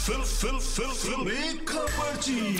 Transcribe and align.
Fill 0.00 0.20
फिल 0.22 0.58
फिल 0.58 0.92
फिल। 0.92 1.58
खबरची 1.68 2.54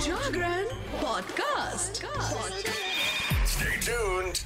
Jagran 0.00 0.64
podcast. 1.02 2.04
Stay 3.52 3.74
tuned. 3.86 4.38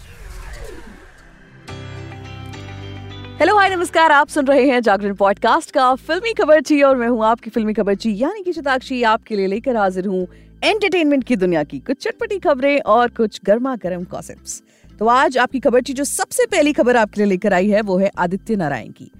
Hello 3.41 3.57
hi 3.57 3.77
नमस्कार। 3.77 4.11
आप 4.11 4.29
सुन 4.29 4.47
रहे 4.47 4.69
हैं 4.69 4.81
जागरण 4.81 5.15
पॉडकास्ट 5.15 5.71
का 5.71 5.95
फिल्मी 5.95 6.33
खबरची 6.33 6.83
और 6.83 6.97
मैं 6.97 7.08
हूँ 7.08 7.25
आपकी 7.25 7.51
फिल्मी 7.51 7.75
खबरची 7.75 8.17
यानी 8.22 8.43
कि 8.43 8.53
शताक्षी 8.53 9.03
आपके 9.03 9.37
लिए 9.37 9.47
लेकर 9.47 9.77
हाजिर 9.77 10.06
हूँ 10.06 10.27
एंटरटेनमेंट 10.65 11.24
की 11.24 11.37
दुनिया 11.37 11.65
की 11.65 11.79
कुछ 11.79 11.97
चटपटी 11.97 12.38
खबरें 12.38 12.81
और 12.81 13.08
कुछ 13.08 13.40
गर्मा 13.45 13.77
गर्म 13.77 14.04
गॉसिप्स 14.04 14.63
तो 14.99 15.06
आज 15.06 15.38
आपकी 15.38 15.61
खबर 15.61 15.71
खबरची 15.71 15.93
जो 15.93 16.05
सबसे 16.05 16.47
पहली 16.47 16.73
खबर 16.73 16.97
आपके 16.97 17.20
लिए 17.20 17.29
लेकर 17.29 17.52
आई 17.52 17.69
है 17.69 17.80
वो 17.80 17.98
है 17.98 18.11
आदित्य 18.19 18.56
नारायण 18.56 18.91
की। 18.91 19.11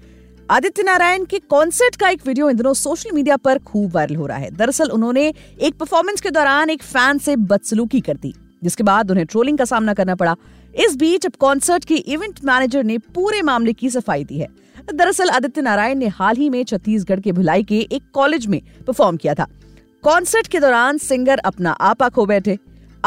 आदित्य 0.51 0.83
नारायण 0.83 1.23
के 1.25 1.37
कॉन्सर्ट 1.41 1.95
का 1.95 2.09
एक 2.09 2.21
वीडियो 2.27 2.49
इन 2.49 2.55
दिनों 2.57 2.73
सोशल 2.73 3.11
मीडिया 3.13 3.35
पर 3.37 3.57
खूब 3.59 3.95
वायरल 3.95 4.15
हो 4.15 4.25
रहा 4.25 4.37
है। 4.37 4.49
दरअसल 4.51 4.89
उन्होंने 4.89 5.23
एक 5.59 5.73
परफॉर्मेंस 5.79 6.21
के 6.21 6.29
दौरान 6.29 6.69
एक 6.69 6.83
फ़ैन 6.83 7.17
से 7.17 7.35
बदसलूकी 7.35 7.99
कर 8.01 8.17
दी, 8.17 8.33
जिसके 8.63 8.83
बाद 8.83 9.11
उन्हें 9.11 9.25
ट्रोलिंग 9.25 9.57
का 9.57 9.65
सामना 9.65 9.93
करना 9.93 10.15
पड़ा। 10.15 10.35
इस 10.75 10.95
बीच 10.95 11.25
अब 11.25 11.35
कॉन्सर्ट 11.39 11.85
के 11.85 11.95
इवेंट 11.95 12.39
मैनेजर 12.45 12.83
ने 12.83 12.97
पूरे 12.97 13.41
मामले 13.41 13.73
की 13.73 13.89
सफ़ाई 13.89 14.23
दी 14.23 14.37
है। 14.37 14.47
दरअसल 14.93 15.29
आदित्य 15.29 15.61
नारायण 15.61 15.97
ने 15.97 16.07
हाल 16.09 16.35
ही 16.35 16.49
में 16.49 16.63
छत्तीसगढ़ 16.63 17.19
के 17.19 17.31
भिलाई 17.31 17.63
के 17.63 17.79
एक 17.81 18.03
कॉलेज 18.13 18.47
में 18.47 18.61
परफॉर्म 18.87 19.17
किया 19.17 19.33
था। 19.33 19.47
कॉन्सर्ट 20.03 20.47
के 20.47 20.59
दौरान 20.59 20.97
सिंगर 20.99 21.37
अपना 21.45 21.71
आपा 21.71 22.09
खो 22.09 22.25
बैठे। 22.25 22.57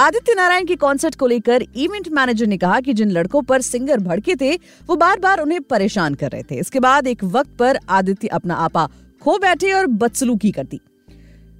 आदित्य 0.00 0.34
नारायण 0.34 0.66
के 0.66 0.74
कॉन्सर्ट 0.74 1.14
को 1.14 1.26
लेकर 1.26 1.62
इवेंट 1.76 2.08
मैनेजर 2.08 2.46
ने 2.46 2.56
कहा 2.58 2.78
कि 2.80 2.92
जिन 2.92 3.10
लड़कों 3.10 3.40
पर 3.42 3.60
सिंगर 3.60 4.00
भड़के 4.00 4.36
थे, 4.36 4.54
वो 4.86 4.96
बार 4.96 5.18
बार 5.20 5.40
उन्हें 5.40 5.60
परेशान 5.62 6.14
कर 6.14 6.30
रहे 6.30 6.42
थे। 6.42 6.58
इसके 6.58 6.80
बाद 6.80 7.06
एक 7.06 7.24
वक्त 7.26 7.50
पर 7.58 7.78
आदित्य 7.88 8.28
अपना 8.28 8.54
आपा 8.56 8.86
खो 9.22 9.36
बैठे 9.38 9.72
और 9.72 9.86
बदसलूकी 9.86 10.50
कर 10.50 10.64
दी 10.64 10.80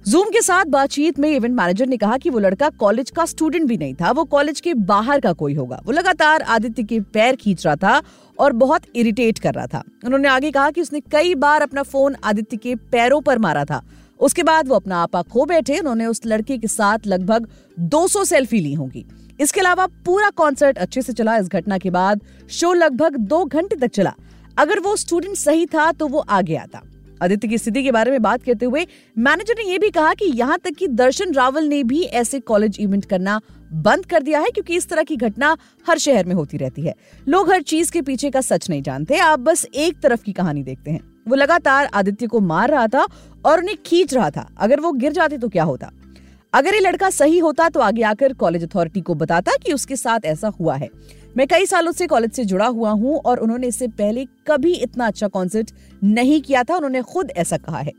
जूम 0.05 0.29
के 0.29 0.41
साथ 0.41 0.65
बातचीत 0.67 1.19
में 1.19 1.29
इवेंट 1.29 1.55
मैनेजर 1.55 1.87
ने 1.87 1.97
कहा 1.97 2.17
कि 2.17 2.29
वो 2.29 2.39
लड़का 2.39 2.69
कॉलेज 2.79 3.09
का 3.09 3.25
स्टूडेंट 3.25 3.67
भी 3.67 3.77
नहीं 3.77 3.93
था, 3.93 4.11
वो 4.11 4.23
कॉलेज 4.25 4.59
के 4.59 4.73
बाहर 4.73 5.19
का 5.19 5.33
कोई 5.33 5.53
होगा। 5.53 5.81
वो 5.85 5.91
लगातार 5.91 6.41
आदित्य 6.41 6.83
के 6.83 6.99
पैर 7.13 7.35
खींच 7.35 7.65
रहा 7.65 7.75
था 7.75 8.01
और 8.39 8.53
बहुत 8.55 8.95
इरिटेट 8.95 9.39
कर 9.39 9.53
रहा 9.53 9.67
था। 9.67 9.83
उन्होंने 10.05 10.27
आगे 10.27 10.51
कहा 10.51 10.69
कि 10.71 10.81
उसने 10.81 10.99
कई 11.11 11.35
बार 11.37 11.61
अपना 11.61 11.83
फ़ोन 11.83 12.15
आदित्य 12.23 12.57
के 12.57 12.75
पैरों 12.91 13.21
पर 13.21 13.39
मारा 13.39 13.65
था। 13.65 13.81
उसके 14.21 14.43
बाद 14.43 14.67
वो 14.67 14.75
अपना 14.75 14.97
आपा 14.97 15.21
खो 15.21 15.45
बैठे, 15.45 15.79
उन्होंने 15.79 16.05
उस 16.05 16.21
लड़की 16.25 16.57
के 16.57 16.67
साथ 16.67 17.07
लगभग 17.07 17.47
200 17.79 18.23
सेल्फी 18.25 18.59
ली 18.59 18.73
होंगी। 18.73 19.05
इसके 19.39 19.59
अलावा 19.59 19.87
पूरा 20.05 20.29
कॉन्सर्ट 20.29 20.77
अच्छे 20.77 21.01
से 21.01 21.13
चला। 21.13 21.37
इस 21.37 21.47
घटना 21.47 21.77
के 21.77 21.89
बाद 21.89 22.21
शो 22.49 22.73
लगभग 22.73 23.17
दो 23.17 23.45
घंटे 23.45 23.75
तक 23.75 23.87
चला। 23.87 24.13
अगर 24.57 24.79
वो 24.79 24.95
स्टूडेंट 24.95 25.35
सही 25.35 25.65
था 25.65 25.91
तो 25.91 26.07
वो 26.07 26.19
आगे 26.19 26.55
आता। 26.55 26.81
आदित्य 27.21 27.47
की 27.47 27.57
स्थिति 27.57 27.83
के 27.83 27.91
बारे 27.91 28.11
में 28.11 28.21
बात 28.21 28.43
करते 28.43 28.65
हुए 28.65 28.85
मैनेजर 29.17 29.55
ने 29.57 29.69
यह 29.71 29.77
भी 29.77 29.89
कहा 29.89 30.13
कि 30.13 30.25
यहाँ 30.27 30.57
तक 30.59 30.75
कि 30.75 30.87
दर्शन 30.87 31.33
रावल 31.33 31.65
ने 31.65 31.83
भी 31.83 32.01
ऐसे 32.03 32.39
कॉलेज 32.41 32.77
इवेंट 32.79 33.05
करना 33.05 33.39
बंद 33.73 34.05
कर 34.05 34.23
दिया 34.23 34.39
है, 34.39 34.49
क्योंकि 34.49 34.75
इस 34.75 34.89
तरह 34.89 35.03
की 35.03 35.15
घटना 35.17 35.55
हर 35.85 35.97
शहर 35.97 36.25
में 36.25 36.33
होती 36.35 36.57
रहती 36.57 36.81
है। 36.81 36.93
लोग 37.27 37.51
हर 37.51 37.61
चीज़ 37.63 37.91
के 37.91 38.01
पीछे 38.01 38.29
का 38.29 38.41
सच 38.41 38.69
नहीं 38.69 38.81
जानते। 38.81 39.17
आप 39.17 39.39
बस 39.39 39.65
एक 39.65 39.99
तरफ़ 39.99 40.23
की 40.23 40.33
कहानी 40.33 40.63
देखते 40.63 40.91
हैं। 40.91 40.99
वो 41.27 41.35
लगातार 41.35 41.89
आदित्य 41.93 42.27
को 42.27 42.39
मार 42.41 42.69
रहा 42.69 42.87
था 42.87 43.05
और 43.45 43.59
उन्हें 43.59 43.77
खींच 43.85 44.13
रहा 44.13 44.29
था। 44.29 44.47
अगर 44.57 44.79
वो 44.79 44.91
गिर 44.93 45.11
जाते 45.11 45.37
तो 45.37 45.49
क्या 45.49 45.63
होता? 45.63 45.91
अगर 46.53 46.73
ये 46.73 46.79
लड़का 46.79 47.09
सही 47.09 47.37
होता 47.39 47.67
तो 47.69 47.79
आगे 47.79 48.01
आकर 48.01 48.33
कॉलेज 48.33 48.63
अथॉरिटी 48.63 49.01
को 49.01 49.13
बताता 49.15 49.51
कि 49.65 49.73
उसके 49.73 49.95
साथ 49.95 50.25
ऐसा 50.25 50.47
हुआ 50.59 50.75
है। 50.75 50.89
मैं 51.37 51.47
कई 51.47 51.65
सालों 51.65 51.91
से 51.91 52.07
कॉलेज 52.07 52.31
से 52.31 52.45
जुड़ा 52.45 52.65
हुआ 52.65 52.89
हूँ 52.89 53.19
और 53.19 53.39
उन्होंने 53.39 53.67
इससे 53.67 53.87
पहले 53.87 54.25
कभी 54.47 54.73
इतना 54.73 55.07
अच्छा 55.07 55.27
कॉन्सर्ट 55.27 55.71
नहीं 56.03 56.41
किया 56.41 56.63
था, 56.63 56.75
उन्होंने 56.75 57.01
खुद 57.03 57.31
ऐसा 57.31 57.57
कहा 57.57 57.79
है। 57.79 57.91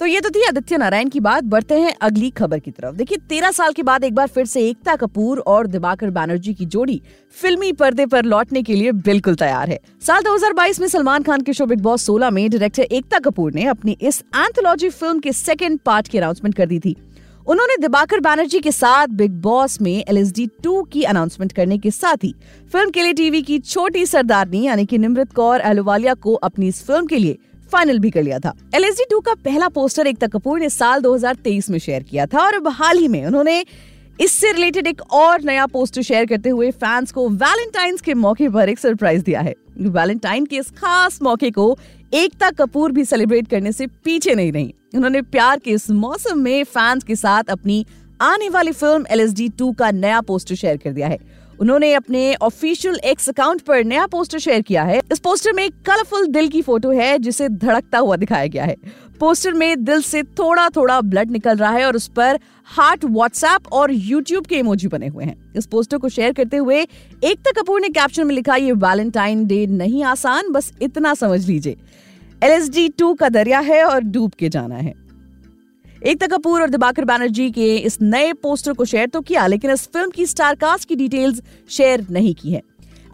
तो 0.00 0.06
ये 0.06 0.20
तो 0.20 0.30
थी 0.30 0.42
आदित्य 0.42 0.76
नारायण 0.76 1.08
की 1.08 1.20
बात, 1.20 1.44
बढ़ते 1.44 1.78
हैं 1.80 1.94
अगली 2.02 2.30
खबर 2.30 2.58
की 2.58 2.70
तरफ़। 2.70 2.96
देखिए, 2.96 3.18
तेरह 3.28 3.50
साल 3.50 3.72
के 3.72 3.82
बाद 3.82 4.04
एक 4.04 4.14
बार 4.14 4.28
फिर 4.28 4.46
से 4.46 4.68
एकता 4.68 4.96
कपूर 4.96 5.38
और 5.38 5.66
दिबाकर 5.66 6.10
बैनर्जी 6.10 6.54
की 6.54 6.66
जोड़ी 6.66 7.00
फिल्मी 7.36 7.72
पर्दे 7.72 8.06
पर 8.06 8.24
लौटने 8.24 8.62
के 8.62 8.74
लिए 8.74 8.92
बिल्कुल 8.92 9.34
तैयार 9.34 9.70
है। 9.70 9.78
साल 10.02 10.22
2022 10.22 10.80
में 10.80 10.88
सलमान 10.88 11.22
खान 11.22 11.40
के 11.40 11.52
शो 11.52 11.66
बिग 11.66 11.80
बॉस 11.80 12.06
16 12.06 12.30
में 12.30 12.48
डायरेक्टर 12.50 12.82
एकता 12.82 13.18
कपूर 13.20 13.52
ने 13.52 13.64
अपनी 13.66 13.96
इस 14.00 14.22
एंथोलॉजी 14.36 14.88
फ़िल्म 14.90 15.18
के 15.18 15.32
सेकेंड 15.32 15.78
पार्ट 15.78 16.08
की 16.08 16.18
अनाउंसमेंट 16.18 16.54
कर 16.54 16.66
दी 16.66 16.78
थी। 16.78 16.96
उन्होंने 17.46 17.76
दिबाकर 17.76 18.20
बैनर्जी 18.20 18.58
के 18.60 18.70
साथ 18.72 19.08
बिग 19.12 19.32
बॉस 19.42 19.80
में 19.80 20.04
एल 20.08 20.18
एस 20.18 20.32
डी 20.32 20.46
टू 20.62 20.82
की 20.82 21.02
अनाउंसमेंट 21.02 21.52
करने 21.52 21.76
के 21.78 21.90
साथ 21.90 22.24
ही 22.24 22.32
फ़िल्म 22.72 22.90
के 22.90 23.02
लिए 23.02 23.12
टीवी 23.12 23.42
की 23.42 23.58
छोटी 23.58 24.04
सरदारनी, 24.06 24.62
यानी 24.62 24.86
कि 24.86 24.98
निमृत 24.98 25.32
कौर 25.32 25.60
अहलुवालिया 25.60 26.14
को 26.14 26.34
अपनी 26.34 26.68
इस 26.68 26.82
फ़िल्म 26.86 27.06
के 27.06 27.18
लिए 27.18 27.38
फाइनल 27.72 27.98
भी 27.98 28.10
कर 28.10 28.22
लिया 28.22 28.38
था। 28.38 28.54
एल 28.74 28.84
एस 28.84 28.94
डी 28.94 29.04
टू 29.10 29.20
का 29.20 29.34
पहला 29.34 29.68
पोस्टर 29.68 30.06
एकता 30.06 30.26
कपूर 30.26 30.60
ने 30.60 30.68
साल 30.70 31.00
2023 31.00 31.68
में 31.70 31.78
शेयर 31.78 32.02
किया 32.02 32.26
था 32.26 32.38
और 32.38 32.54
अब 32.54 32.68
हाल 32.70 32.98
ही 32.98 33.08
में 33.08 33.24
उन्होंने 33.26 33.64
इससे 34.20 34.50
रिलेटेड 34.52 34.86
एक 34.86 35.00
और 35.12 35.42
नया 35.42 35.66
पोस्ट 35.66 36.00
शेयर 36.00 36.26
करते 36.26 36.48
हुए 36.48 36.70
फैंस 36.70 37.12
को 37.12 37.28
वैलेंटाइंस 37.28 38.00
के 38.00 38.14
मौके 38.14 38.48
पर 38.48 38.68
एक 38.68 38.78
सरप्राइज़ 38.78 39.22
दिया 39.24 39.40
है। 39.40 39.54
वैलेंटाइन 39.80 40.44
के 40.46 40.56
इस 40.56 40.70
खास 40.70 41.18
मौके 41.22 41.50
को 41.50 41.76
एकता 42.14 42.50
कपूर 42.50 42.92
भी 42.92 43.04
सेलिब्रेट 43.04 43.48
करने 43.48 43.72
से 43.72 43.86
पीछे 43.86 44.34
नहीं 44.34 44.52
रही। 44.52 44.74
उन्होंने 44.94 45.22
प्यार 45.22 45.58
के 45.58 45.70
इस 45.70 45.90
मौसम 45.90 46.38
में 46.38 46.64
फैंस 46.64 47.04
के 47.04 47.16
साथ 47.16 47.50
अपनी 47.50 47.84
आने 48.22 48.48
वाली 48.48 48.72
film 48.72 49.06
L 49.10 49.20
S 49.20 49.32
D 49.32 49.48
two 49.48 49.72
का 49.72 49.90
नया 49.90 50.20
पोस्टर 50.20 50.54
शेयर 50.54 50.76
कर 50.76 50.92
दिया 50.92 51.08
है। 51.08 51.18
उन्होंने 51.60 51.92
अपने 51.94 52.34
ऑफिशियल 52.34 52.98
एक्स 53.04 53.28
अकाउंट 53.28 53.60
पर 53.60 53.84
नया 53.84 54.06
पोस्टर 54.06 54.38
शेयर 54.38 54.60
किया 54.60 54.82
है। 54.82 55.00
इस 55.12 55.18
पोस्टर 55.18 55.52
में 55.52 55.70
कलरफुल 55.70 56.26
दिल 56.26 56.48
की 56.48 56.62
फ़ोटो 56.62 56.90
है, 56.90 57.18
जिसे 57.18 57.48
धड़कता 57.48 57.98
हुआ 57.98 58.16
दिखाया 58.16 58.46
गया 58.46 58.64
है। 58.64 58.76
पोस्टर 59.20 59.52
में 59.52 59.84
दिल 59.84 60.00
से 60.02 60.22
थोड़ा 60.22 60.68
थोड़ा 60.68 61.00
ब्लड 61.00 61.30
निकल 61.30 61.56
रहा 61.56 61.70
है 61.70 61.84
और 61.86 61.96
उस 61.96 62.08
पर 62.08 62.38
हार्ट 62.64 63.04
व्हाट्सएप 63.04 63.72
और 63.72 63.92
यूट्यूब 63.92 64.46
के 64.46 64.56
इमोजी 64.56 64.88
बने 64.88 65.08
हुए 65.08 65.24
हैं। 65.24 65.52
इस 65.56 65.66
पोस्टर 65.66 65.98
को 65.98 66.08
शेयर 66.08 66.32
करते 66.32 66.56
हुए 66.56 66.80
एकता 66.80 67.50
कपूर 67.50 67.80
ने 67.80 67.88
कैप्शन 67.88 68.26
में 68.26 68.34
लिखा, 68.34 68.56
ये 68.56 68.72
वैलेंटाइन 68.72 69.46
डे 69.46 69.66
नहीं 69.66 70.02
आसान, 70.04 70.50
बस 70.52 70.72
इतना 70.82 71.14
समझ 71.14 71.46
लीजिए। 71.46 71.76
एल 72.42 72.52
एस 72.52 72.68
डी 72.68 72.88
टू 72.88 73.14
का 73.14 73.28
दरिया 73.28 73.60
है 73.60 73.84
और 73.84 74.00
डूब 74.00 74.32
के 74.32 74.48
जाना 74.48 74.76
है। 74.76 75.03
एकता 76.04 76.26
कपूर 76.26 76.62
और 76.62 76.70
दिबाकर 76.70 77.04
बैनर्जी 77.04 77.50
के 77.50 77.74
इस 77.76 77.96
नए 78.02 78.32
पोस्टर 78.34 78.72
को 78.72 78.84
शेयर 78.84 79.06
तो 79.06 79.20
किया, 79.20 79.46
लेकिन 79.46 79.70
इस 79.70 79.86
फ़िल्म 79.86 80.10
की 80.10 80.26
स्टार 80.26 80.54
कास्ट 80.54 80.88
की 80.88 80.96
डिटेल्स 80.96 81.40
शेयर 81.70 82.06
नहीं 82.10 82.34
की 82.34 82.50
है। 82.50 82.60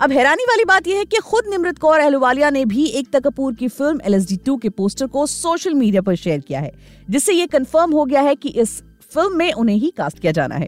अब 0.00 0.12
हैरानी 0.12 0.44
वाली 0.44 0.64
बात 0.64 0.86
यह 0.86 0.98
है 0.98 1.04
कि 1.04 1.16
खुद 1.20 1.48
निमृत 1.50 1.78
कौर 1.78 2.00
अहलुवालिया 2.00 2.50
ने 2.50 2.64
भी 2.64 2.86
एकता 2.88 3.18
कपूर 3.20 3.54
की 3.54 3.68
फ़िल्म 3.68 4.00
एल 4.04 4.24
टू 4.36 4.56
के 4.56 4.68
पोस्टर 4.70 5.06
को 5.06 5.26
सोशल 5.26 5.74
मीडिया 5.74 6.02
पर 6.02 6.14
शेयर 6.16 6.40
किया 6.40 6.60
है, 6.60 6.72
जिससे 7.08 7.32
ये 7.32 7.46
कंफर्म 7.46 7.92
हो 7.92 8.04
गया 8.04 8.20
है 8.20 8.34
कि 8.34 8.48
इस 8.48 8.80
फ़िल्म 9.14 9.36
में 9.36 9.52
उन्हें 9.52 9.76
ही 9.76 9.90
कास्ट 9.96 10.18
किया 10.18 10.32
जाना 10.32 10.54
है। 10.54 10.66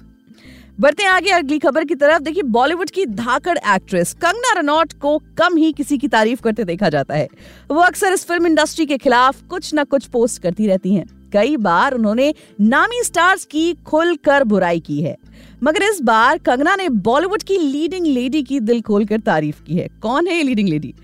बढ़ते 0.81 1.05
आगे 1.05 1.31
अगली 1.31 1.59
खबर 1.59 1.85
की 1.85 1.95
तरफ़। 1.95 2.23
देखिए, 2.23 2.43
बॉलीवुड 2.43 2.91
की 2.91 3.07
धाकड़ 3.07 3.57
एक्ट्रेस 3.59 4.13
कंगना 4.15 4.53
रनौट 4.61 4.93
को 4.93 5.17
कम 5.39 5.57
ही 5.57 5.73
किसी 5.73 5.99
की 5.99 6.09
तारीफ़ 6.09 6.43
करते 6.43 6.65
देखा 6.65 6.89
जाता 6.89 7.15
है। 7.15 7.27
वो 7.71 7.81
अक्सर 7.81 8.13
इस 8.13 8.25
फ़िल्म 8.27 8.47
इंडस्ट्री 8.47 8.87
के 8.87 8.99
खिलाफ 8.99 9.43
कुछ 9.51 9.71
न 9.75 9.85
कुछ 9.85 10.07
पोस्ट 10.07 10.43
करती 10.43 10.67
रहती 10.67 10.95
हैं। 10.95 11.05
कई 11.33 11.57
बार 11.57 11.95
उन्होंने 11.95 12.35
नामी 12.61 13.03
स्टार्स 13.05 13.45
की 13.45 13.73
खुलकर 13.87 14.45
बुराई 14.45 14.81
की 14.81 15.01
है। 15.03 15.17
मगर 15.63 15.83
इस 15.83 16.01
बार 16.01 16.39
कंगना 16.39 16.77
ने 16.77 16.89
बॉलीवुड 16.89 17.43
की 17.43 17.57
लीडिंग 17.59 18.07
लेडी 18.07 18.43
की 18.43 18.61
दिल 18.61 18.81
खोलकर 18.81 19.21
तारीफ़ 19.21 19.63
की 19.63 19.75
है। 19.75 19.89
कौन 20.03 20.27
है 20.27 20.43
लीडिंग 20.43 20.69
लेडी 20.69 20.95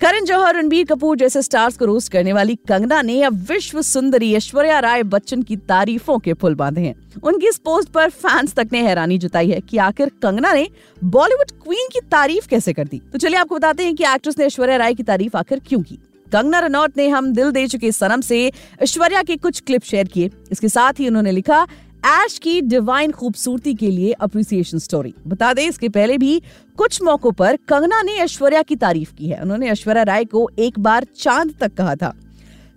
करण 0.00 0.24
जौहर, 0.24 0.56
रणबीर 0.56 0.84
कपूर 0.84 1.16
जैसे 1.16 1.42
स्टार्स 1.42 1.76
को 1.76 1.84
रोस्ट 1.84 2.12
करने 2.12 2.32
वाली 2.32 2.54
कंगना 2.68 3.02
ने 3.02 3.22
अब 3.22 3.34
विश्व 3.48 3.82
सुंदरी 3.82 4.32
ऐश्वर्या 4.34 4.78
राय 4.78 5.02
बच्चन 5.02 5.42
की 5.42 5.56
तारीफों 5.56 6.18
के 6.18 6.32
फुल 6.32 6.54
बांधे 6.54 6.80
हैं। 6.80 6.94
उनकी 7.22 7.48
इस 7.48 7.58
पोस्ट 7.58 7.88
पर 7.88 8.10
फैंस 8.10 8.54
तक 8.54 8.68
ने 8.72 8.82
हैरानी 8.82 9.18
जताई 9.18 9.50
है 9.50 9.60
कि 9.60 9.78
आखिर 9.78 10.10
कंगना 10.22 10.52
ने 10.52 10.68
बॉलीवुड 11.04 11.50
क्वीन 11.64 11.88
की 11.92 12.00
तारीफ़ 12.00 12.48
कैसे 12.48 12.72
कर 12.72 12.88
दी? 12.88 13.00
तो 13.12 13.18
चलिए 13.18 13.38
आपको 13.38 13.56
बताते 13.56 13.84
हैं 13.84 13.94
कि 13.94 14.04
एक्ट्रेस 14.04 14.38
ने 14.38 14.44
ऐश्वर्या 14.44 14.76
राय 14.76 14.94
की 14.94 15.02
तारीफ़ 15.02 15.36
आखिर 15.36 15.60
क्यों 15.68 15.82
की? 15.82 15.98
कंगना 16.32 16.58
रनौत 16.58 16.96
ने 16.96 17.08
हम 17.08 17.32
दिल 17.32 17.50
दे 17.50 17.66
चुके 17.66 17.92
सनम 17.92 18.20
से 18.20 18.50
ऐश्वर्या 18.82 19.22
के 19.22 19.36
कुछ 19.36 19.60
क्लिप 19.60 19.82
शेयर 19.82 20.08
किए। 20.08 20.30
इसके 20.52 20.68
साथ 20.68 21.00
ही 21.00 21.08
उन्होंने 21.08 21.32
लिखा, 21.32 21.66
ऐश 22.06 22.38
की 22.38 22.60
डिवाइन 22.60 23.10
खूबसूरती 23.10 23.74
के 23.74 23.90
लिए 23.90 24.12
अप्रिसिएशन 24.12 24.78
स्टोरी 24.78 25.14
बता 25.26 25.52
दें, 25.54 25.66
इसके 25.68 25.88
पहले 25.88 26.18
भी 26.18 26.40
कुछ 26.76 27.02
मौकों 27.02 27.32
पर 27.32 27.56
कंगना 27.68 28.02
ने 28.02 28.12
ऐश्वर्या 28.14 28.62
की 28.62 28.76
तारीफ़ 28.76 29.14
की 29.14 29.28
है। 29.28 29.40
उन्होंने 29.42 29.70
ऐश्वर्या 29.70 30.02
राय 30.02 30.24
को 30.24 30.48
एक 30.58 30.78
बार 30.78 31.06
चाँद 31.16 31.54
तक 31.60 31.74
कहा 31.74 31.94
था। 31.96 32.14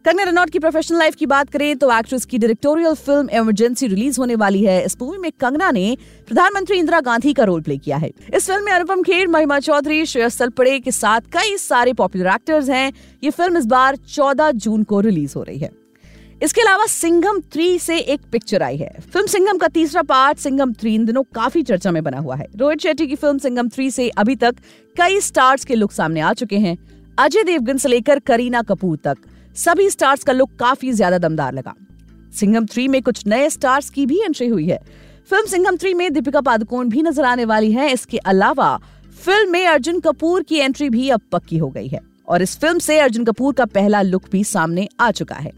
कंगना 0.05 0.23
रनौत 0.23 0.49
की 0.49 0.59
प्रोफेशनल 0.59 0.99
लाइफ 0.99 1.15
की 1.15 1.25
बात 1.25 1.49
करें 1.49 1.77
तो 1.77 1.91
एक्ट्रेस 1.91 2.25
की 2.25 2.37
डायरेक्टोरियल 2.37 2.93
फ़िल्म 2.95 3.29
इमरजेंसी 3.29 3.87
रिलीज़ 3.87 4.19
होने 4.19 4.35
वाली 4.35 4.63
है। 4.63 4.85
इस 4.85 4.95
मूवी 5.01 5.17
में 5.17 5.31
कंगना 5.31 5.71
ने 5.71 5.97
प्रधानमंत्री 6.27 6.77
इंदिरा 6.77 6.99
गांधी 7.01 7.33
का 7.33 7.43
रोल 7.43 7.61
प्ले 7.61 7.77
किया 7.77 7.97
है। 7.97 8.11
इस 8.33 8.45
फ़िल्म 8.47 8.65
में 8.65 8.71
अनुपम 8.71 9.01
खेर, 9.01 9.27
महिमा 9.27 9.59
चौधरी, 9.59 10.05
श्रेयस 10.05 10.37
तलपड़े 10.39 10.79
के 10.79 10.91
साथ 10.91 11.21
कई 11.33 11.57
सारे 11.57 11.93
पॉपुलर 11.93 12.27
एक्टर्स 12.27 12.69
हैं। 12.69 12.93
ये 13.23 13.29
फ़िल्म 13.29 13.57
इस 13.57 13.65
बार 13.65 13.95
14 13.95 14.51
जून 14.51 14.83
को 14.83 14.99
रिलीज़ 14.99 15.33
हो 15.35 15.43
रही 15.43 15.59
है। 15.59 15.71
इसके 16.43 16.61
अलावा 16.61 16.85
सिंघम 16.85 17.41
थ्री 17.53 17.79
से 17.79 17.97
एक 17.97 18.21
पिक्चर 18.31 18.63
आई 18.63 18.77
है। 18.77 18.93
फ़िल्म 19.13 19.27
सिंघम 19.27 19.57
का 19.57 19.67
तीसरा 19.67 20.01
पार्ट 20.01 20.37
सिंघम 20.37 20.73
थ्री 20.73 20.95
इन 20.95 21.05
दिनों 21.05 21.23
काफ़ी 21.35 21.63
चर्चा 21.63 21.91
में 21.91 22.03
बना 22.03 22.19
हुआ 22.19 22.35
है। 22.35 22.47
रोहित 22.55 22.79
शेट्टी 22.79 23.07
की 23.07 23.15
फ़िल्म 23.15 23.37
सिंघम 23.37 23.69
थ्री 23.69 23.91
से 23.91 24.09
अभी 24.09 24.35
तक 24.35 24.55
कई 24.95 25.19
स्टार्स 25.21 25.65
के 25.65 25.75
लुक 25.75 25.91
सामने 25.91 26.19
आ 26.19 26.33
चुके 26.33 26.57
हैं। 26.57 26.77
अजय 27.19 27.43
देवगन 27.43 27.77
से 27.77 27.89
लेकर 27.89 28.19
करीना 28.19 28.61
कपूर 28.61 28.97
तक। 28.97 29.17
सभी 29.55 29.89
स्टार्स 29.89 30.23
का 30.23 30.33
लुक 30.33 30.55
काफ़ी 30.59 30.91
ज़्यादा 30.93 31.17
दमदार 31.19 31.53
लगा। 31.53 31.73
सिंघम 32.33 32.65
थ्री 32.65 32.87
में 32.87 33.01
कुछ 33.01 33.25
नए 33.27 33.49
स्टार्स 33.49 33.89
की 33.89 34.05
भी 34.05 34.19
एंट्री 34.19 34.47
हुई 34.47 34.65
है। 34.67 34.79
फ़िल्म 35.29 35.45
सिंघम 35.45 35.77
थ्री 35.77 35.93
में 35.93 36.11
दीपिका 36.13 36.41
पादुकोण 36.41 36.89
भी 36.89 37.01
नज़र 37.03 37.25
आने 37.25 37.45
वाली 37.45 37.71
है। 37.71 37.91
इसके 37.91 38.17
अलावा 38.17 38.75
फ़िल्म 39.17 39.51
में 39.51 39.65
अर्जुन 39.67 39.99
कपूर 39.99 40.43
की 40.43 40.55
एंट्री 40.55 40.89
भी 40.89 41.09
अब 41.09 41.21
पक्की 41.31 41.57
हो 41.57 41.69
गई 41.69 41.87
है। 41.87 41.99
और 42.27 42.41
इस 42.41 42.57
फ़िल्म 42.59 42.79
से 42.79 42.99
अर्जुन 42.99 43.25
कपूर 43.25 43.53
का 43.53 43.65
पहला 43.67 44.01
लुक 44.01 44.29
भी 44.31 44.43
सामने 44.43 44.87
आ 44.99 45.09
चुका 45.11 45.35
है। 45.35 45.51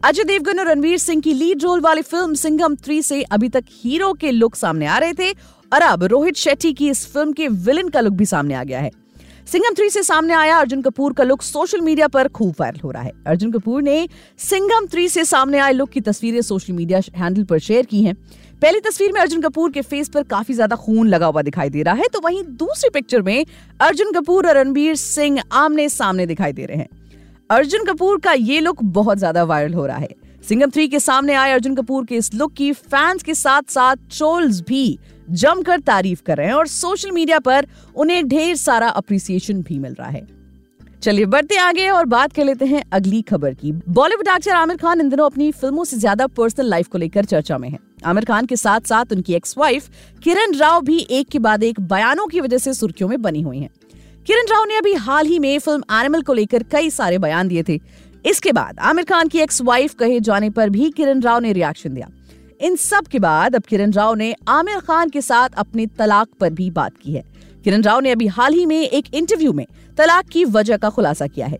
अजय 0.00 0.24
देवगन 0.24 0.58
और 0.58 0.66
रणवीर 0.66 0.98
सिंह 0.98 1.20
की 1.22 1.32
लीड 1.34 1.62
रोल 1.62 1.80
वाली 1.80 2.02
फ़िल्म 2.02 2.34
सिंघम 2.34 2.74
थ्री 2.76 3.00
से 3.02 3.22
अभी 3.22 3.48
तक 3.48 3.64
हीरो 3.74 4.12
के 4.12 4.30
लुक 4.30 4.56
सामने 4.56 4.86
आ 4.86 4.98
रहे 4.98 5.12
थे। 5.12 5.30
और 5.72 5.82
अब 5.82 6.04
रोहित 6.04 6.36
शेट्टी 6.36 6.72
की 6.72 6.90
इस 6.90 7.06
फ़िल्म 7.12 7.32
के 7.32 7.48
विलन 7.48 7.88
का 7.88 8.00
लुक 8.00 8.14
भी 8.14 8.26
सामने 8.26 8.54
आ 8.54 8.64
गया 8.64 8.80
है। 8.80 8.90
सिंघम 9.46 9.74
थ्री 9.74 9.88
से 9.90 10.02
सामने 10.02 10.34
आया। 10.34 10.58
अर्जुन 10.58 10.82
कपूर 10.82 11.12
का 11.12 11.24
लुक 11.24 11.42
सोशल 11.42 11.80
मीडिया 11.80 12.06
पर 12.08 12.28
खूब 12.28 12.54
वायरल 12.60 12.80
हो 12.80 12.90
रहा 12.90 13.02
है। 13.02 13.10
अर्जुन 13.26 13.50
कपूर 13.52 13.82
ने 13.82 14.08
सिंघम 14.40 14.86
थ्री 14.86 15.08
से 15.08 15.24
सामने 15.24 15.58
आए 15.58 15.72
लुक 15.72 15.90
की 15.90 16.00
तस्वीरें 16.00 16.40
सोशल 16.42 16.72
मीडिया 16.72 17.00
हैंडल 17.14 17.44
पर 17.44 17.58
शेयर 17.60 17.86
की 17.86 18.02
हैं। 18.02 18.14
पहली 18.62 18.80
तस्वीर 18.80 19.12
में 19.12 19.20
अर्जुन 19.20 19.40
कपूर 19.42 19.70
के 19.70 19.82
फेस 19.82 20.08
पर 20.08 20.22
काफ़ी 20.24 20.54
ज़्यादा 20.54 20.76
खून 20.76 21.08
लगा 21.08 21.26
हुआ 21.26 21.42
दिखाई 21.42 21.70
दे 21.70 21.82
रहा 21.82 21.94
है 21.94 22.08
तो 22.12 22.20
वहीं 22.20 22.42
दूसरी 22.56 22.90
पिक्चर 22.90 23.22
में 23.22 23.44
अर्जुन 23.80 24.12
कपूर 24.12 24.46
और 24.48 24.56
रणबीर 24.56 24.94
सिंह 24.96 25.40
आमने 25.54 25.88
सामने 25.90 26.26
दिखाई 26.26 26.52
दे 26.52 26.66
रहे 26.66 26.76
हैं। 26.76 26.88
अर्जुन 27.50 27.84
कपूर 27.84 28.18
का 28.18 28.32
ये 28.32 28.60
लुक 28.60 28.82
बहुत 28.82 29.18
ज़्यादा 29.18 29.44
वायरल 29.44 29.74
हो 29.74 29.86
रहा 29.86 29.96
है। 29.96 30.08
सिंगम 30.44 30.70
थ्री 30.70 30.88
के 30.88 31.00
सामने 31.00 31.34
आए 31.34 31.52
अर्जुन 31.52 31.74
कपूर 31.74 32.04
के 32.04 32.16
इस 32.16 32.34
लुक 32.34 32.52
की 32.54 32.72
फैंस 32.74 33.22
के 33.22 33.34
साथ 33.36 33.70
साथ 33.70 33.96
ट्रोल्स 34.10 34.60
भी 34.62 34.98
जमकर 35.30 35.80
तारीफ़ 35.80 36.22
कर 36.22 36.36
रहे 36.36 36.46
हैं 36.46 36.54
और 36.54 36.66
सोशल 36.68 37.10
मीडिया 37.10 37.38
पर 37.40 37.66
उन्हें 37.96 38.26
ढेर 38.28 38.54
सारा 38.56 38.88
अप्रिसिएशन 38.90 39.62
भी 39.62 39.78
मिल 39.78 39.94
रहा 39.94 40.08
है। 40.08 40.26
चलिए 41.02 41.24
बढ़ते 41.26 41.56
आगे 41.56 41.88
और 41.88 42.04
बात 42.06 42.32
कर 42.32 42.44
लेते 42.44 42.64
हैं 42.64 42.82
अगली 42.92 43.20
खबर 43.22 43.54
की। 43.54 43.72
बॉलीवुड 43.72 44.28
एक्टर 44.28 44.50
आमिर 44.52 44.76
खान 44.76 45.00
इन 45.00 45.08
दिनों 45.08 45.26
अपनी 45.26 45.50
फ़िल्मों 45.52 45.84
से 45.84 45.96
ज़्यादा 45.96 46.26
पर्सनल 46.28 46.68
लाइफ 46.68 46.88
को 46.88 46.98
लेकर 46.98 47.24
चर्चा 47.24 47.58
में 47.58 47.68
है। 47.68 47.78
आमिर 48.04 48.24
खान 48.24 48.46
के 48.46 48.56
साथ 48.56 48.80
साथ 48.80 49.12
उनकी 49.12 49.34
एक्स 49.34 49.54
वाइफ 49.58 49.88
किरण 50.24 50.54
राव 50.54 50.80
भी 50.82 50.98
एक 51.10 51.28
के 51.28 51.38
बाद 51.38 51.62
एक 51.62 51.80
बयानों 51.82 52.26
की 52.26 52.40
वजह 52.40 52.58
से 52.58 52.74
सुर्खियों 52.74 53.08
में 53.08 53.20
बनी 53.22 53.42
हुई 53.42 53.58
हैं। 53.58 53.70
किरण 54.26 54.46
राव 54.50 54.64
ने 54.64 54.76
अभी 54.76 54.92
हाल 54.94 55.26
ही 55.26 55.38
में 55.38 55.58
फ़िल्म 55.58 55.82
एनिमल 55.92 56.22
को 56.22 56.34
लेकर 56.34 56.62
कई 56.62 56.90
सारे 56.90 57.18
बयान 57.18 57.48
दिए 57.48 57.62
थे। 57.62 57.78
इसके 58.24 58.52
बाद 58.52 58.78
आमिर 58.80 59.04
खान 59.04 59.28
की 59.28 59.38
एक्स 59.38 59.60
वाइफ 59.62 59.94
कहे 59.94 60.20
जाने 60.20 60.50
पर 60.50 60.70
भी 60.70 60.90
किरण 60.90 61.20
राव 61.20 61.40
ने 61.40 61.52
रिएक्शन 61.52 61.94
दिया। 61.94 62.08
इन 62.60 62.76
सब 62.76 63.06
के 63.06 63.18
बाद 63.18 63.56
अब 63.56 63.62
किरण 63.62 63.92
राव 63.92 64.14
ने 64.14 64.34
आमिर 64.48 64.78
खान 64.78 65.08
के 65.08 65.20
साथ 65.20 65.48
अपने 65.56 65.86
तलाक 65.86 66.28
पर 66.40 66.50
भी 66.50 66.70
बात 66.70 66.92
की 67.02 67.12
है। 67.12 67.22
किरण 67.64 67.82
राव 67.82 68.00
ने 68.00 68.10
अभी 68.10 68.26
हाल 68.26 68.54
ही 68.54 68.66
में 68.66 68.88
एक 68.88 69.14
इंटरव्यू 69.14 69.52
में 69.52 69.66
तलाक 69.98 70.28
की 70.28 70.44
वजह 70.44 70.76
का 70.76 70.90
खुलासा 70.90 71.26
किया 71.26 71.46
है। 71.46 71.58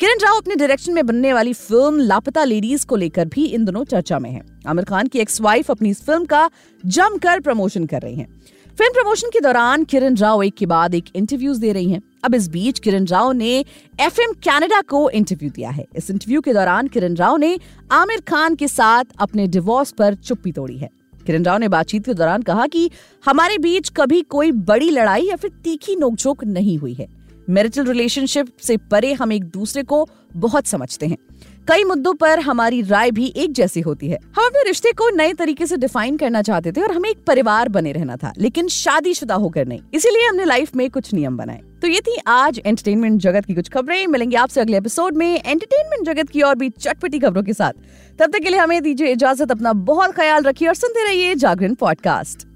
किरण 0.00 0.18
राव 0.22 0.36
अपने 0.36 0.56
डायरेक्शन 0.56 0.92
में 0.92 1.06
बनने 1.06 1.32
वाली 1.32 1.52
फ़िल्म 1.52 2.00
लापता 2.00 2.44
लेडीज़ 2.44 2.86
को 2.86 2.96
लेकर 2.96 3.24
भी 3.24 3.44
इन 3.44 3.64
दोनों 3.64 3.84
चर्चा 3.84 4.18
में 4.18 4.30
हैं। 4.30 4.42
आमिर 4.66 4.84
खान 4.84 5.06
की 5.06 5.18
एक्स 5.18 5.40
वाइफ 5.40 5.70
अपनी 5.70 5.90
इस 5.90 6.02
फ़िल्म 6.02 6.24
का 6.24 6.50
जमकर 6.86 7.40
प्रमोशन 7.40 7.86
कर 7.86 8.02
रही 8.02 8.14
हैं। 8.14 8.28
फ़िल्म 8.78 8.92
प्रमोशन 8.92 9.28
के 9.32 9.40
दौरान 9.40 9.84
किरण 9.84 10.16
राव 10.16 10.42
एक 10.42 10.54
के 10.54 10.66
बाद 10.66 10.94
एक 10.94 11.04
इंटरव्यूज़ 11.16 11.60
दे 11.60 11.72
रही 11.72 11.90
हैं। 11.90 12.00
अब 12.24 12.34
इस 12.34 12.48
बीच 12.48 12.78
किरण 12.78 13.04
राव 13.04 13.30
ने 13.32 13.52
एफ़ 14.00 14.20
एम 14.20 14.32
कैनेडा 14.44 14.80
को 14.80 15.08
इंटरव्यू 15.10 15.50
दिया 15.50 15.70
है। 15.70 15.84
इस 15.96 16.10
इंटरव्यू 16.10 16.40
के 16.40 16.52
दौरान 16.52 16.88
किरण 16.88 17.14
राव 17.14 17.36
ने 17.36 17.58
आमिर 17.92 18.20
खान 18.20 18.54
के 18.54 18.68
साथ 18.68 19.04
अपने 19.18 19.46
डिवोर्स 19.46 19.92
पर 19.92 20.14
चुप्पी 20.14 20.52
तोड़ी 20.52 20.76
है। 20.78 20.90
किरण 21.26 21.44
राव 21.44 21.58
ने 21.58 21.68
बातचीत 21.68 22.04
के 22.06 22.14
दौरान 22.14 22.42
कहा 22.42 22.66
कि 22.66 22.90
हमारे 23.24 23.58
बीच 23.58 23.88
कभी 23.88 24.20
कोई 24.22 24.52
बड़ी 24.52 24.90
लड़ाई 24.90 25.24
या 25.24 25.36
फिर 25.36 25.50
तीखी 25.64 25.96
नोकझोंक 25.96 26.44
नहीं 26.44 26.78
हुई 26.78 26.94
है। 26.94 27.08
मैरिटल 27.50 27.84
रिलेशनशिप 27.84 28.52
से 28.62 28.76
परे 28.90 29.12
हम 29.12 29.32
एक 29.32 29.44
दूसरे 29.44 29.82
को 29.82 30.06
बहुत 30.36 30.66
समझते 30.66 31.06
हैं। 31.06 31.16
कई 31.68 31.84
मुद्दों 31.84 32.12
पर 32.14 32.40
हमारी 32.40 32.80
राय 32.82 33.10
भी 33.10 33.26
एक 33.36 33.52
जैसी 33.52 33.80
होती 33.80 34.08
है। 34.08 34.18
हम 34.36 34.46
अपने 34.46 34.62
रिश्ते 34.62 34.92
को 34.92 35.08
नए 35.10 35.32
तरीके 35.32 35.66
से 35.66 35.76
डिफाइन 35.76 36.16
करना 36.16 36.42
चाहते 36.42 36.72
थे 36.72 36.80
और 36.80 36.92
हमें 36.92 37.08
एक 37.10 37.24
परिवार 37.26 37.68
बने 37.68 37.92
रहना 37.92 38.16
था, 38.16 38.32
लेकिन 38.38 38.68
शादीशुदा 38.68 39.34
होकर 39.34 39.66
नहीं। 39.66 39.80
इसीलिए 39.94 40.26
हमने 40.28 40.44
लाइफ 40.44 40.76
में 40.76 40.88
कुछ 40.90 41.12
नियम 41.14 41.36
बनाए। 41.36 41.60
तो 41.82 41.88
ये 41.88 42.00
थी 42.00 42.16
आज 42.26 42.60
एंटरटेनमेंट 42.66 43.20
जगत 43.20 43.44
की 43.44 43.54
कुछ 43.54 43.68
खबरें। 43.68 44.06
मिलेंगे 44.06 44.36
आपसे 44.36 44.60
अगले 44.60 44.76
एपिसोड 44.76 45.16
में 45.16 45.34
एंटरटेनमेंट 45.36 46.06
जगत 46.06 46.28
की 46.28 46.40
और 46.40 46.54
भी 46.54 46.68
चटपटी 46.70 47.18
खबरों 47.18 47.42
के 47.42 47.52
साथ। 47.52 47.72
तब 48.18 48.32
तक 48.32 48.38
के 48.38 48.50
लिए 48.50 48.58
हमें 48.58 48.82
दीजिए 48.82 49.12
इजाज़त, 49.12 49.50
अपना 49.50 49.72
बहुत 49.72 50.12
ख्याल 50.12 50.42
रखिए 50.42 50.68
और 50.68 50.74
सुनते 50.74 51.04
रहिए 51.04 51.34
जागरण 51.34 51.74
पॉडकास्ट 51.74 52.46